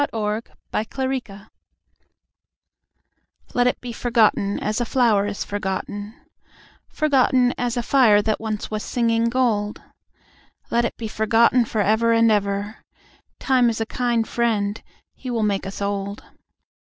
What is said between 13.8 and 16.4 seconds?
kind friend, he will make us old.